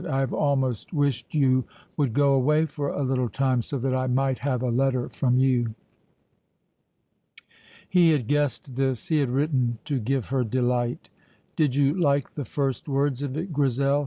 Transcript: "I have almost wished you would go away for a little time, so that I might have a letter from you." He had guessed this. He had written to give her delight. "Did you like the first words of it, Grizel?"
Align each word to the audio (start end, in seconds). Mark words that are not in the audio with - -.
"I 0.09 0.21
have 0.21 0.33
almost 0.33 0.93
wished 0.93 1.35
you 1.35 1.63
would 1.95 2.13
go 2.13 2.33
away 2.33 2.65
for 2.65 2.87
a 2.89 3.03
little 3.03 3.29
time, 3.29 3.61
so 3.61 3.77
that 3.77 3.93
I 3.93 4.07
might 4.07 4.39
have 4.39 4.63
a 4.63 4.71
letter 4.71 5.07
from 5.09 5.37
you." 5.37 5.75
He 7.87 8.09
had 8.09 8.25
guessed 8.27 8.73
this. 8.73 9.09
He 9.09 9.17
had 9.17 9.29
written 9.29 9.77
to 9.85 9.99
give 9.99 10.29
her 10.29 10.43
delight. 10.43 11.11
"Did 11.55 11.75
you 11.75 11.93
like 11.93 12.33
the 12.33 12.45
first 12.45 12.89
words 12.89 13.21
of 13.21 13.37
it, 13.37 13.53
Grizel?" 13.53 13.99